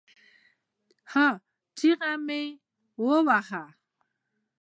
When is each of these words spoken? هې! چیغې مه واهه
هې! 1.11 1.27
چیغې 1.77 2.13
مه 2.25 2.41
واهه 3.25 3.63